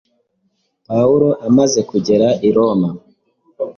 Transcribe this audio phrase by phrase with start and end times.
[0.87, 2.89] Pawulo amaze kugera i Roma,